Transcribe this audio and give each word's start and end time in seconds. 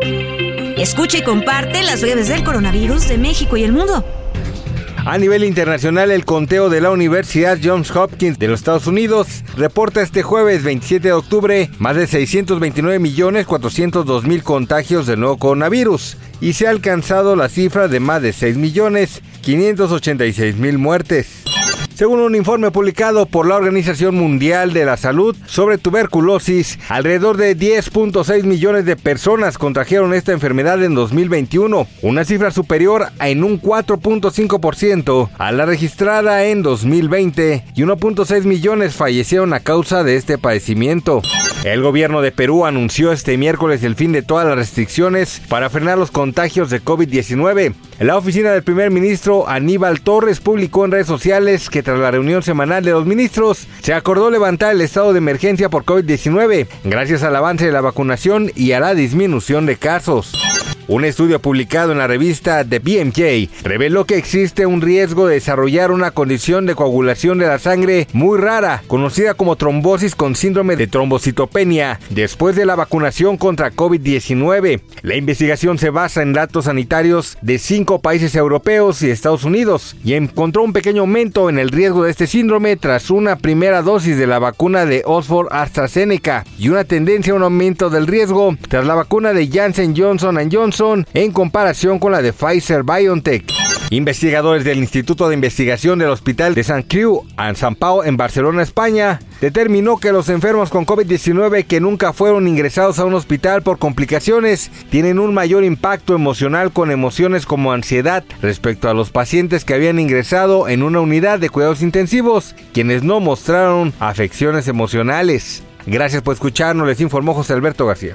Escucha 0.00 1.18
y 1.18 1.22
comparte 1.22 1.82
las 1.82 2.02
breves 2.02 2.28
del 2.28 2.44
coronavirus 2.44 3.08
de 3.08 3.18
México 3.18 3.56
y 3.56 3.64
el 3.64 3.72
mundo. 3.72 4.04
A 5.04 5.16
nivel 5.16 5.42
internacional, 5.44 6.10
el 6.10 6.24
conteo 6.24 6.68
de 6.68 6.80
la 6.80 6.90
Universidad 6.90 7.58
Johns 7.62 7.90
Hopkins 7.96 8.38
de 8.38 8.48
los 8.48 8.60
Estados 8.60 8.86
Unidos 8.86 9.42
reporta 9.56 10.02
este 10.02 10.22
jueves 10.22 10.62
27 10.62 11.08
de 11.08 11.12
octubre 11.12 11.70
más 11.78 11.96
de 11.96 12.06
629 12.06 12.98
millones 12.98 13.46
402 13.46 14.24
mil 14.24 14.42
contagios 14.42 15.06
del 15.06 15.20
nuevo 15.20 15.38
coronavirus 15.38 16.16
y 16.40 16.52
se 16.52 16.66
ha 16.66 16.70
alcanzado 16.70 17.36
la 17.36 17.48
cifra 17.48 17.88
de 17.88 18.00
más 18.00 18.20
de 18.22 18.32
6 18.32 18.56
millones 18.56 19.22
586 19.40 20.56
mil 20.56 20.78
muertes. 20.78 21.44
Según 21.98 22.20
un 22.20 22.36
informe 22.36 22.70
publicado 22.70 23.26
por 23.26 23.48
la 23.48 23.56
Organización 23.56 24.14
Mundial 24.14 24.72
de 24.72 24.84
la 24.84 24.96
Salud 24.96 25.34
sobre 25.46 25.78
tuberculosis, 25.78 26.78
alrededor 26.88 27.36
de 27.36 27.56
10.6 27.56 28.44
millones 28.44 28.84
de 28.84 28.94
personas 28.94 29.58
contrajeron 29.58 30.14
esta 30.14 30.30
enfermedad 30.30 30.80
en 30.84 30.94
2021, 30.94 31.88
una 32.02 32.24
cifra 32.24 32.52
superior 32.52 33.08
en 33.20 33.42
un 33.42 33.60
4.5% 33.60 35.28
a 35.38 35.50
la 35.50 35.66
registrada 35.66 36.44
en 36.44 36.62
2020 36.62 37.64
y 37.74 37.82
1.6 37.82 38.44
millones 38.44 38.94
fallecieron 38.94 39.52
a 39.52 39.58
causa 39.58 40.04
de 40.04 40.14
este 40.14 40.38
padecimiento. 40.38 41.20
El 41.64 41.82
gobierno 41.82 42.22
de 42.22 42.30
Perú 42.30 42.64
anunció 42.64 43.10
este 43.10 43.36
miércoles 43.36 43.82
el 43.82 43.96
fin 43.96 44.12
de 44.12 44.22
todas 44.22 44.46
las 44.46 44.56
restricciones 44.56 45.42
para 45.48 45.68
frenar 45.68 45.98
los 45.98 46.12
contagios 46.12 46.70
de 46.70 46.80
COVID-19. 46.80 47.74
La 47.98 48.16
oficina 48.16 48.52
del 48.52 48.62
primer 48.62 48.92
ministro 48.92 49.48
Aníbal 49.48 50.00
Torres 50.00 50.38
publicó 50.38 50.84
en 50.84 50.92
redes 50.92 51.08
sociales 51.08 51.68
que 51.68 51.82
tras 51.82 51.98
la 51.98 52.12
reunión 52.12 52.44
semanal 52.44 52.84
de 52.84 52.92
los 52.92 53.06
ministros 53.06 53.66
se 53.82 53.92
acordó 53.92 54.30
levantar 54.30 54.72
el 54.72 54.82
estado 54.82 55.12
de 55.12 55.18
emergencia 55.18 55.68
por 55.68 55.84
COVID-19 55.84 56.68
gracias 56.84 57.24
al 57.24 57.34
avance 57.34 57.66
de 57.66 57.72
la 57.72 57.80
vacunación 57.80 58.52
y 58.54 58.70
a 58.72 58.80
la 58.80 58.94
disminución 58.94 59.66
de 59.66 59.76
casos. 59.76 60.32
Un 60.88 61.04
estudio 61.04 61.38
publicado 61.38 61.92
en 61.92 61.98
la 61.98 62.06
revista 62.06 62.64
The 62.64 62.78
BMJ 62.78 63.62
reveló 63.62 64.06
que 64.06 64.16
existe 64.16 64.64
un 64.64 64.80
riesgo 64.80 65.26
de 65.26 65.34
desarrollar 65.34 65.90
una 65.90 66.12
condición 66.12 66.64
de 66.64 66.74
coagulación 66.74 67.36
de 67.36 67.46
la 67.46 67.58
sangre 67.58 68.08
muy 68.14 68.38
rara, 68.38 68.82
conocida 68.86 69.34
como 69.34 69.56
trombosis 69.56 70.14
con 70.14 70.34
síndrome 70.34 70.76
de 70.76 70.86
trombocitopenia, 70.86 72.00
después 72.08 72.56
de 72.56 72.64
la 72.64 72.74
vacunación 72.74 73.36
contra 73.36 73.70
COVID-19. 73.70 74.80
La 75.02 75.16
investigación 75.16 75.76
se 75.76 75.90
basa 75.90 76.22
en 76.22 76.32
datos 76.32 76.64
sanitarios 76.64 77.36
de 77.42 77.58
cinco 77.58 77.98
países 77.98 78.34
europeos 78.34 79.02
y 79.02 79.10
Estados 79.10 79.44
Unidos 79.44 79.94
y 80.02 80.14
encontró 80.14 80.62
un 80.62 80.72
pequeño 80.72 81.02
aumento 81.02 81.50
en 81.50 81.58
el 81.58 81.68
riesgo 81.68 82.04
de 82.04 82.12
este 82.12 82.26
síndrome 82.26 82.76
tras 82.78 83.10
una 83.10 83.36
primera 83.36 83.82
dosis 83.82 84.16
de 84.16 84.26
la 84.26 84.38
vacuna 84.38 84.86
de 84.86 85.02
Oxford 85.04 85.48
AstraZeneca 85.50 86.46
y 86.58 86.70
una 86.70 86.84
tendencia 86.84 87.34
a 87.34 87.36
un 87.36 87.42
aumento 87.42 87.90
del 87.90 88.06
riesgo 88.06 88.56
tras 88.68 88.86
la 88.86 88.94
vacuna 88.94 89.34
de 89.34 89.48
Janssen 89.48 89.94
Johnson 89.94 90.38
Johnson 90.50 90.77
en 91.12 91.32
comparación 91.32 91.98
con 91.98 92.12
la 92.12 92.22
de 92.22 92.32
Pfizer 92.32 92.84
BioNTech. 92.84 93.44
Investigadores 93.90 94.62
del 94.62 94.78
Instituto 94.78 95.28
de 95.28 95.34
Investigación 95.34 95.98
del 95.98 96.10
Hospital 96.10 96.54
de 96.54 96.62
San 96.62 96.82
Creu 96.82 97.24
en 97.36 97.56
San 97.56 97.74
Pau 97.74 98.04
en 98.04 98.16
Barcelona, 98.16 98.62
España, 98.62 99.18
determinó 99.40 99.96
que 99.96 100.12
los 100.12 100.28
enfermos 100.28 100.70
con 100.70 100.86
COVID-19 100.86 101.64
que 101.64 101.80
nunca 101.80 102.12
fueron 102.12 102.46
ingresados 102.46 103.00
a 103.00 103.06
un 103.06 103.14
hospital 103.14 103.62
por 103.62 103.80
complicaciones 103.80 104.70
tienen 104.88 105.18
un 105.18 105.34
mayor 105.34 105.64
impacto 105.64 106.14
emocional 106.14 106.70
con 106.70 106.92
emociones 106.92 107.44
como 107.44 107.72
ansiedad 107.72 108.22
respecto 108.40 108.88
a 108.88 108.94
los 108.94 109.10
pacientes 109.10 109.64
que 109.64 109.74
habían 109.74 109.98
ingresado 109.98 110.68
en 110.68 110.84
una 110.84 111.00
unidad 111.00 111.40
de 111.40 111.50
cuidados 111.50 111.82
intensivos, 111.82 112.54
quienes 112.72 113.02
no 113.02 113.18
mostraron 113.18 113.92
afecciones 113.98 114.68
emocionales. 114.68 115.64
Gracias 115.86 116.22
por 116.22 116.34
escucharnos, 116.34 116.86
les 116.86 117.00
informó 117.00 117.34
José 117.34 117.54
Alberto 117.54 117.84
García. 117.84 118.14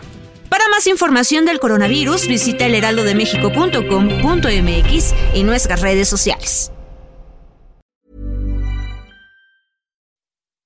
Más 0.83 0.89
información 0.89 1.45
del 1.45 1.61
coronavirus, 1.61 2.27
visita 2.27 2.65
elheraldodemexico.com.mx 2.65 5.13
y 5.33 5.43
nuestras 5.43 5.79
redes 5.79 6.09
sociales. 6.09 6.73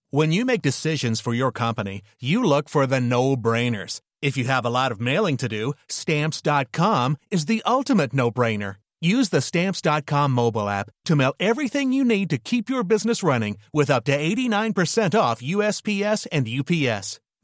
When 0.10 0.32
you 0.32 0.44
make 0.44 0.64
decisions 0.64 1.22
for 1.22 1.36
your 1.36 1.52
company, 1.52 2.02
you 2.20 2.44
look 2.44 2.68
for 2.68 2.88
the 2.88 3.00
no-brainers. 3.00 4.02
If 4.24 4.36
you 4.36 4.46
have 4.46 4.66
a 4.66 4.72
lot 4.72 4.92
of 4.92 5.00
mailing 5.00 5.38
to 5.38 5.48
do, 5.48 5.76
stamps.com 5.88 7.18
is 7.30 7.46
the 7.46 7.62
ultimate 7.64 8.12
no-brainer. 8.12 8.78
Use 9.00 9.30
the 9.30 9.42
stamps.com 9.42 10.32
mobile 10.32 10.68
app 10.68 10.90
to 11.06 11.16
mail 11.16 11.36
everything 11.40 11.94
you 11.94 12.04
need 12.04 12.32
to 12.32 12.40
keep 12.40 12.72
your 12.72 12.84
business 12.84 13.22
running 13.22 13.60
with 13.72 13.92
up 13.92 14.04
to 14.06 14.18
89% 14.18 15.14
off 15.14 15.44
USPS 15.44 16.26
and 16.32 16.48
UPS. 16.48 17.20